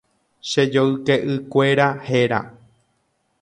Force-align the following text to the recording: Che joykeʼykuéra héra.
Che 0.49 0.61
joykeʼykuéra 0.73 1.87
héra. 2.07 2.39